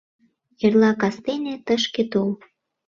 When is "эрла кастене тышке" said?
0.65-2.03